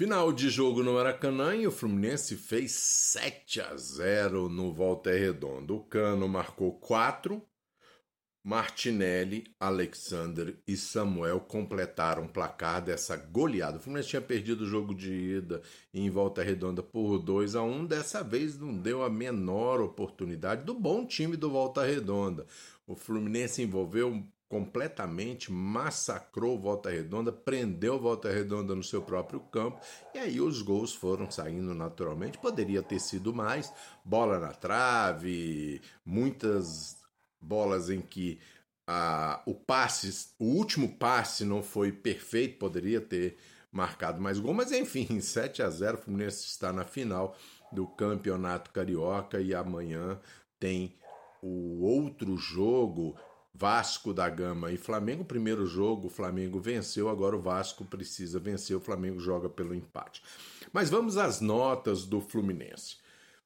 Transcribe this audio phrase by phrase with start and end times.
[0.00, 5.74] Final de jogo no Maracanã e o Fluminense fez 7 a 0 no Volta Redonda.
[5.74, 7.46] O Cano marcou 4,
[8.42, 13.76] Martinelli, Alexander e Samuel completaram o placar dessa goleada.
[13.76, 15.60] O Fluminense tinha perdido o jogo de ida
[15.92, 20.72] em Volta Redonda por 2 a 1 Dessa vez não deu a menor oportunidade do
[20.72, 22.46] bom time do Volta Redonda.
[22.86, 29.80] O Fluminense envolveu completamente, massacrou Volta Redonda, prendeu Volta Redonda no seu próprio campo
[30.12, 32.36] e aí os gols foram saindo naturalmente.
[32.36, 33.72] Poderia ter sido mais,
[34.04, 36.98] bola na trave, muitas
[37.40, 38.40] bolas em que
[38.88, 43.38] a, o passe, o último passe não foi perfeito, poderia ter
[43.70, 47.36] marcado mais gol, mas enfim, 7 a 0 o Fluminense está na final
[47.70, 50.20] do Campeonato Carioca e amanhã
[50.58, 50.96] tem
[51.40, 53.16] o outro jogo
[53.54, 55.24] Vasco da Gama e Flamengo.
[55.24, 60.22] Primeiro jogo, o Flamengo venceu, agora o Vasco precisa vencer, o Flamengo joga pelo empate.
[60.72, 62.96] Mas vamos às notas do Fluminense.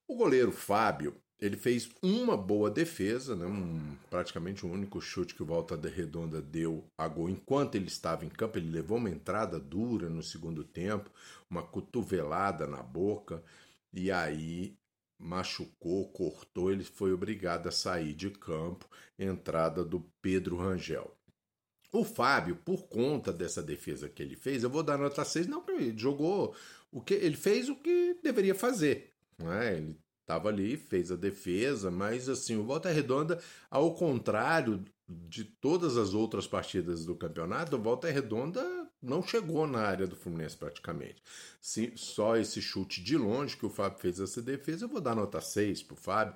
[0.06, 3.46] O goleiro Fábio, ele fez uma boa defesa, né?
[3.46, 7.88] um, praticamente o único chute que o Volta de Redonda deu a gol enquanto ele
[7.88, 8.58] estava em campo.
[8.58, 11.10] Ele levou uma entrada dura no segundo tempo,
[11.50, 13.42] uma cotovelada na boca,
[13.92, 14.76] e aí
[15.24, 18.86] machucou, cortou, ele foi obrigado a sair de campo,
[19.18, 21.16] entrada do Pedro Rangel.
[21.90, 25.64] O Fábio, por conta dessa defesa que ele fez, eu vou dar nota 6, não,
[25.68, 26.54] ele jogou
[26.92, 29.12] o que ele fez o que deveria fazer.
[29.38, 29.78] Né?
[29.78, 35.96] Ele estava ali, fez a defesa, mas assim, o Volta Redonda, ao contrário de todas
[35.96, 41.22] as outras partidas do campeonato, o Volta Redonda não chegou na área do Fluminense praticamente.
[41.60, 45.14] Se, só esse chute de longe que o Fábio fez essa defesa, eu vou dar
[45.14, 46.34] nota 6 para o Fábio,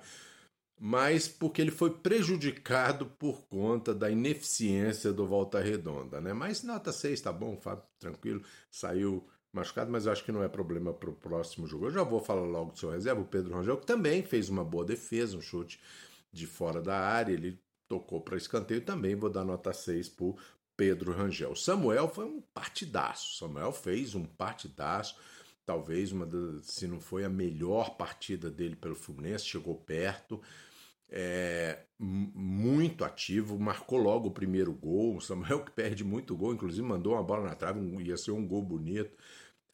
[0.79, 6.21] mas porque ele foi prejudicado por conta da ineficiência do Volta Redonda.
[6.21, 6.31] Né?
[6.31, 10.47] Mas nota 6 tá bom, Fábio, tranquilo, saiu machucado, mas eu acho que não é
[10.47, 11.87] problema para o próximo jogo.
[11.87, 14.63] Eu já vou falar logo do seu reserva, o Pedro Rangel, que também fez uma
[14.63, 15.79] boa defesa, um chute
[16.31, 20.25] de fora da área, ele tocou para escanteio também, vou dar nota 6 para
[20.79, 21.57] Pedro Rangel.
[21.57, 23.37] Samuel foi um partidaço.
[23.37, 25.17] Samuel fez um partidaço.
[25.65, 30.41] Talvez uma das, se não foi a melhor partida dele pelo Fluminense, chegou perto.
[31.09, 35.17] É, muito ativo, marcou logo o primeiro gol.
[35.17, 38.47] O Samuel que perde muito gol, inclusive mandou uma bola na trave, ia ser um
[38.47, 39.17] gol bonito.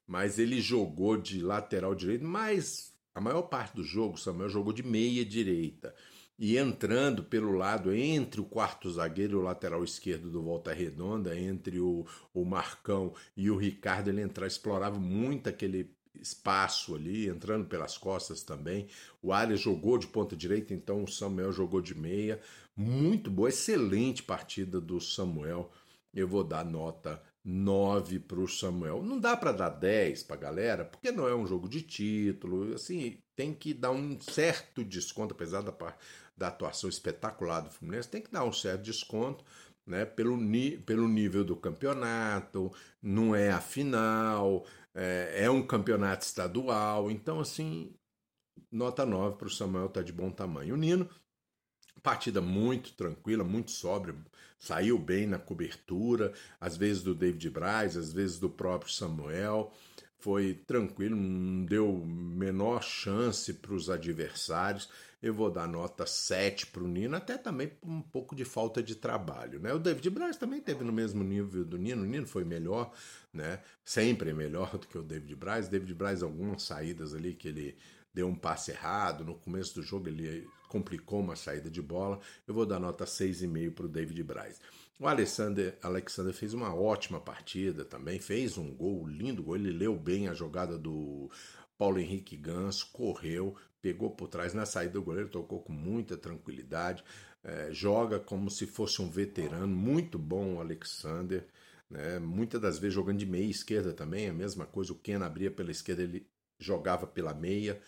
[0.08, 4.82] Mas ele jogou de lateral direito, mas a maior parte do jogo, Samuel jogou de
[4.82, 5.94] meia direita
[6.38, 11.38] e entrando pelo lado entre o quarto zagueiro e o lateral esquerdo do Volta Redonda,
[11.38, 17.66] entre o, o Marcão e o Ricardo, ele entrava, explorava muito aquele espaço ali, entrando
[17.66, 18.88] pelas costas também.
[19.22, 22.40] O Arias jogou de ponta direita, então o Samuel jogou de meia.
[22.76, 25.72] Muito boa, excelente partida do Samuel.
[26.14, 29.04] Eu vou dar nota 9 para o Samuel.
[29.04, 32.74] Não dá para dar 10 para a galera, porque não é um jogo de título.
[32.74, 35.74] Assim, tem que dar um certo desconto, apesar da,
[36.36, 39.46] da atuação espetacular do Fluminense, tem que dar um certo desconto
[39.86, 40.38] né, pelo,
[40.86, 47.94] pelo nível do campeonato, não é a final, é, é um campeonato estadual, então assim,
[48.72, 50.74] nota 9 para o Samuel tá de bom tamanho.
[50.74, 51.08] O Nino,
[52.06, 54.16] partida muito tranquila, muito sóbria,
[54.60, 59.74] saiu bem na cobertura, às vezes do David Braz, às vezes do próprio Samuel
[60.26, 64.90] foi tranquilo, não deu menor chance para os adversários.
[65.22, 68.96] Eu vou dar nota 7 para o Nino, até também um pouco de falta de
[68.96, 69.60] trabalho.
[69.60, 69.72] Né?
[69.72, 72.92] O David Braz também teve no mesmo nível do Nino, o Nino foi melhor,
[73.32, 73.60] né?
[73.84, 75.68] sempre melhor do que o David Braz.
[75.68, 77.78] David Braz, algumas saídas ali que ele
[78.16, 82.20] deu um passe errado, no começo do jogo ele complicou uma saída de bola.
[82.48, 84.62] Eu vou dar nota 6,5 para o David Braz.
[84.98, 89.58] O Alexander, Alexander fez uma ótima partida também, fez um gol, lindo gol.
[89.58, 91.30] Ele leu bem a jogada do
[91.78, 97.04] Paulo Henrique Ganso, correu, pegou por trás na saída do goleiro, tocou com muita tranquilidade,
[97.44, 101.46] é, joga como se fosse um veterano, muito bom o Alexander.
[101.90, 102.18] Né?
[102.18, 104.94] Muitas das vezes jogando de meia esquerda também, a mesma coisa.
[104.94, 106.26] O Ken abria pela esquerda, ele
[106.60, 107.82] jogava pela meia.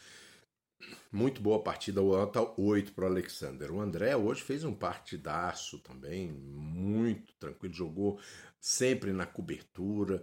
[1.11, 3.71] Muito boa partida, nota 8 para o Alexander.
[3.71, 8.19] O André hoje fez um partidaço também, muito tranquilo, jogou
[8.59, 10.21] sempre na cobertura,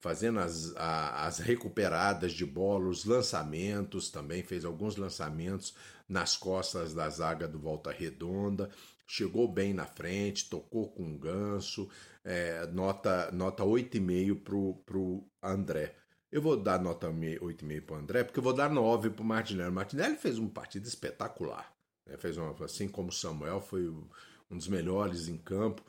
[0.00, 5.74] fazendo as, a, as recuperadas de bola, os lançamentos também, fez alguns lançamentos
[6.06, 8.68] nas costas da zaga do Volta Redonda,
[9.06, 11.88] chegou bem na frente, tocou com um ganso,
[12.22, 15.94] é, nota, nota 8,5 para o André.
[16.34, 19.24] Eu vou dar nota 8,5 para o André, porque eu vou dar 9 para o
[19.24, 19.70] Martinelli.
[19.70, 21.72] O Martinelli fez uma partida espetacular.
[22.04, 22.16] Né?
[22.16, 25.80] Fez uma, assim como o Samuel, foi um dos melhores em campo.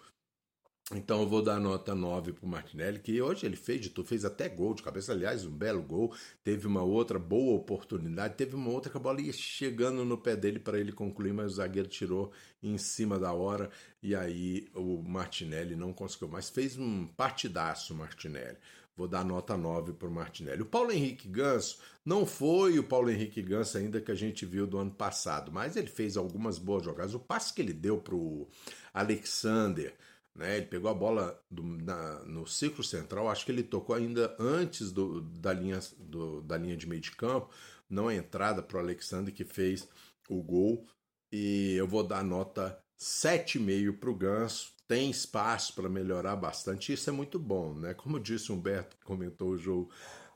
[0.93, 4.07] Então eu vou dar nota 9 para o Martinelli, que hoje ele fez de tudo,
[4.07, 6.13] fez até gol de cabeça, aliás, um belo gol.
[6.43, 10.35] Teve uma outra boa oportunidade, teve uma outra que a bola ia chegando no pé
[10.35, 12.31] dele para ele concluir, mas o zagueiro tirou
[12.61, 16.27] em cima da hora e aí o Martinelli não conseguiu.
[16.27, 18.59] Mas fez um partidaço o Martinelli.
[18.95, 20.61] Vou dar nota 9 para o Martinelli.
[20.61, 24.65] O Paulo Henrique Ganso não foi o Paulo Henrique Ganso ainda que a gente viu
[24.65, 27.13] do ano passado, mas ele fez algumas boas jogadas.
[27.13, 28.47] O passe que ele deu para o
[28.93, 29.93] Alexander
[30.35, 30.57] né?
[30.57, 34.91] Ele pegou a bola do, na, no ciclo central, acho que ele tocou ainda antes
[34.91, 37.49] do, da, linha, do, da linha de meio de campo,
[37.89, 39.87] não a entrada para o Alexandre que fez
[40.29, 40.85] o gol.
[41.31, 44.73] E eu vou dar nota 7,5 para o Ganso.
[44.87, 47.73] Tem espaço para melhorar bastante, isso é muito bom.
[47.73, 47.93] Né?
[47.95, 49.89] Como disse Humberto, que comentou o jogo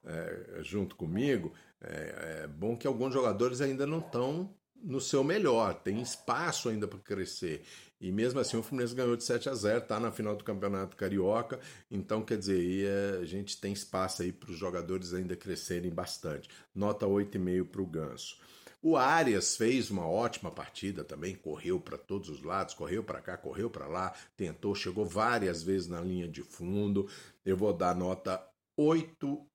[0.04, 4.50] é, junto comigo, é, é bom que alguns jogadores ainda não estão
[4.82, 7.64] no seu melhor, tem espaço ainda para crescer.
[8.00, 10.96] E mesmo assim o Fluminense ganhou de 7 a 0, tá na final do Campeonato
[10.96, 11.60] Carioca,
[11.92, 16.50] então quer dizer, é, a gente tem espaço aí para os jogadores ainda crescerem bastante.
[16.74, 18.38] Nota 8,5 para o Ganso.
[18.81, 23.38] O Arias fez uma ótima partida também, correu para todos os lados, correu para cá,
[23.38, 27.10] correu para lá, tentou, chegou várias vezes na linha de fundo.
[27.44, 28.42] Eu vou dar nota
[28.78, 29.46] 8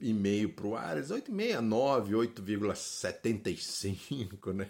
[0.00, 4.68] e meio para o Arias, 8,69, 8,75, né?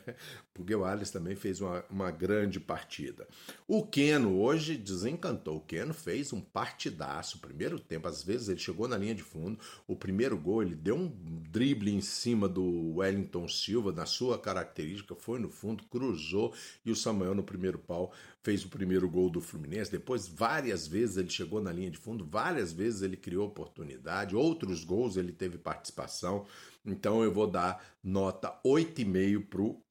[0.54, 3.28] Porque o Arias também fez uma, uma grande partida.
[3.66, 5.58] O Keno hoje desencantou.
[5.58, 7.38] O Keno fez um partidaço.
[7.38, 9.58] Primeiro tempo, às vezes ele chegou na linha de fundo.
[9.86, 11.08] O primeiro gol, ele deu um
[11.50, 16.52] drible em cima do Wellington Silva, na sua característica, foi no fundo, cruzou
[16.84, 18.12] e o Samuel no primeiro pau
[18.42, 19.90] fez o primeiro gol do Fluminense.
[19.90, 24.84] Depois, várias vezes ele chegou na linha de fundo, várias vezes ele criou oportunidade, outros
[24.84, 26.46] gols ele teve participação.
[26.84, 29.82] Então eu vou dar nota 8,5 para o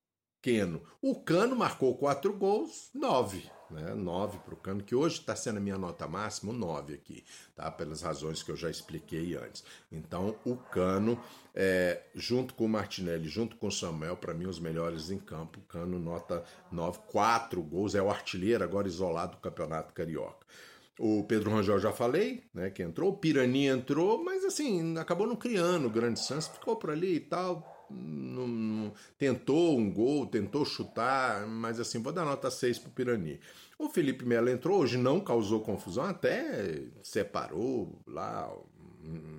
[0.41, 0.81] Keno.
[1.01, 3.49] O Cano marcou quatro gols, nove.
[3.69, 3.93] Né?
[3.93, 7.25] Nove para o Cano, que hoje está sendo a minha nota máxima, nove aqui,
[7.55, 7.69] tá?
[7.69, 9.63] pelas razões que eu já expliquei antes.
[9.91, 11.21] Então, o Cano,
[11.53, 15.59] é, junto com o Martinelli, junto com o Samuel, para mim, os melhores em campo.
[15.67, 20.45] Cano, nota nove, quatro gols, é o artilheiro agora isolado do Campeonato Carioca.
[20.99, 25.35] O Pedro Rangel já falei, né, que entrou, o Pirani entrou, mas assim, acabou não
[25.35, 31.45] criando grande chance, ficou por ali e tal, não, não, tentou um gol, tentou chutar,
[31.47, 33.39] mas assim, vou dar nota 6 pro Pirani.
[33.77, 38.51] O Felipe Melo entrou hoje, não causou confusão, até separou lá,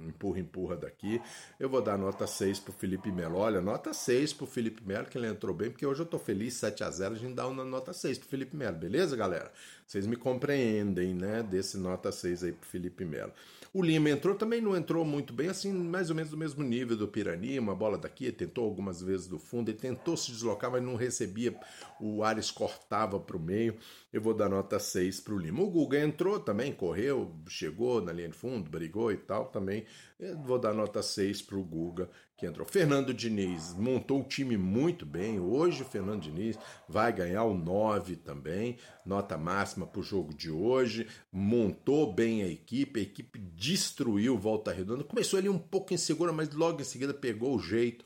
[0.06, 1.20] empurra, empurra daqui.
[1.58, 3.38] Eu vou dar nota 6 pro Felipe Melo.
[3.38, 6.54] Olha, nota 6 pro Felipe Melo, que ele entrou bem, porque hoje eu tô feliz,
[6.54, 9.52] 7 a 0 a gente dá uma nota 6 pro Felipe Melo, beleza, galera?
[9.86, 11.42] Vocês me compreendem, né?
[11.42, 13.32] Desse nota 6 aí pro Felipe Melo.
[13.72, 16.96] O Lima entrou, também não entrou muito bem, assim, mais ou menos do mesmo nível
[16.96, 20.82] do Pirani, uma bola daqui, tentou algumas vezes do fundo, ele tentou se deslocar, mas
[20.82, 21.54] não recebia,
[22.00, 23.76] o Ares cortava para o meio.
[24.10, 25.62] Eu vou dar nota 6 para o Lima.
[25.62, 29.84] O Guga entrou também, correu, chegou na linha de fundo, brigou e tal, também.
[30.18, 32.66] Eu vou dar nota 6 para o Guga, que entrou.
[32.66, 35.40] Fernando Diniz montou o time muito bem.
[35.40, 36.58] Hoje o Fernando Diniz
[36.88, 41.08] vai ganhar o 9 também, nota máxima para o jogo de hoje.
[41.32, 45.04] Montou bem a equipe, a equipe destruiu Volta Redonda.
[45.04, 48.04] Começou ali um pouco insegura, mas logo em seguida pegou o jeito.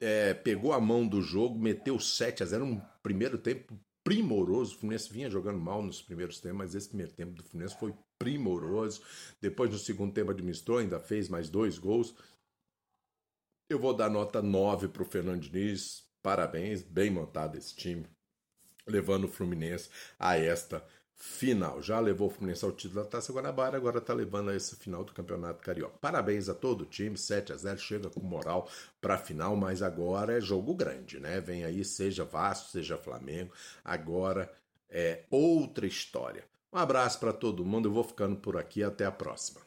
[0.00, 4.74] É, pegou a mão do jogo, meteu 7 a 0 um primeiro tempo primoroso.
[4.74, 7.94] O Fluminense vinha jogando mal nos primeiros tempos, mas esse primeiro tempo do Fluminense foi
[8.22, 9.02] primoroso.
[9.40, 12.14] Depois, no segundo tempo, administrou, ainda fez mais dois gols.
[13.68, 16.04] Eu vou dar nota 9 para o Fernando Diniz.
[16.22, 18.06] Parabéns, bem montado esse time,
[18.86, 20.86] levando o Fluminense a esta
[21.16, 21.82] final.
[21.82, 25.02] Já levou o Fluminense ao título da Taça Guanabara, agora está levando a essa final
[25.02, 25.98] do Campeonato Carioca.
[26.00, 29.82] Parabéns a todo o time, 7 a 0 chega com moral para a final, mas
[29.82, 31.40] agora é jogo grande, né?
[31.40, 33.52] Vem aí, seja Vasco, seja Flamengo,
[33.84, 34.52] agora
[34.88, 36.51] é outra história.
[36.72, 39.60] Um abraço para todo mundo, eu vou ficando por aqui, até a próxima.